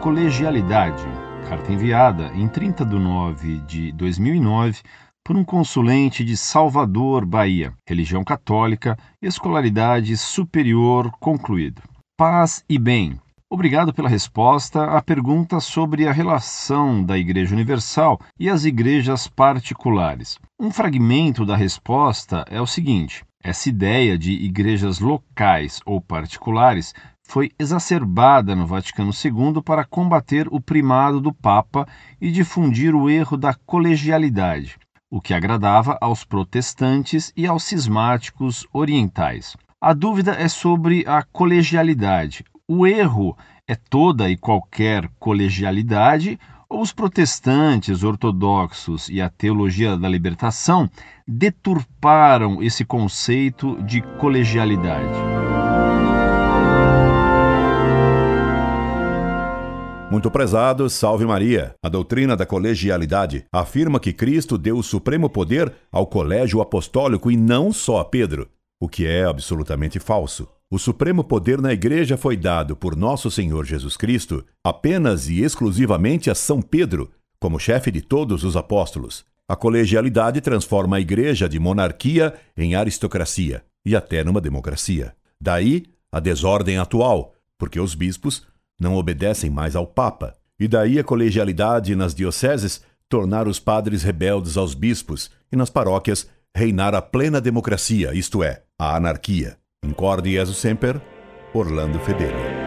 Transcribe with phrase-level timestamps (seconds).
[0.00, 1.04] colegialidade.
[1.46, 4.80] Carta enviada em 30 de nove de 2009
[5.22, 7.74] por um consulente de Salvador, Bahia.
[7.86, 11.82] Religião católica, escolaridade superior concluído.
[12.16, 13.20] Paz e bem.
[13.50, 20.38] Obrigado pela resposta à pergunta sobre a relação da Igreja Universal e as igrejas particulares.
[20.58, 26.94] Um fragmento da resposta é o seguinte: essa ideia de igrejas locais ou particulares
[27.30, 31.86] foi exacerbada no Vaticano II para combater o primado do Papa
[32.20, 34.76] e difundir o erro da colegialidade,
[35.08, 39.56] o que agradava aos protestantes e aos cismáticos orientais.
[39.80, 46.36] A dúvida é sobre a colegialidade, o erro é toda e qualquer colegialidade,
[46.68, 50.90] ou os protestantes ortodoxos e a teologia da libertação
[51.26, 55.39] deturparam esse conceito de colegialidade.
[60.20, 61.74] Muito prezado, salve Maria.
[61.82, 67.38] A doutrina da colegialidade afirma que Cristo deu o supremo poder ao colégio apostólico e
[67.38, 68.46] não só a Pedro,
[68.78, 70.46] o que é absolutamente falso.
[70.70, 76.28] O supremo poder na Igreja foi dado por nosso Senhor Jesus Cristo apenas e exclusivamente
[76.28, 77.10] a São Pedro,
[77.40, 79.24] como chefe de todos os apóstolos.
[79.48, 85.14] A colegialidade transforma a Igreja de monarquia em aristocracia e até numa democracia.
[85.40, 88.49] Daí a desordem atual, porque os bispos
[88.80, 90.34] não obedecem mais ao Papa.
[90.58, 96.28] E daí a colegialidade nas dioceses tornar os padres rebeldes aos bispos e nas paróquias
[96.54, 99.56] reinar a plena democracia, isto é, a anarquia.
[99.84, 101.00] Incorde Jesus Semper,
[101.54, 102.60] Orlando Fedeli.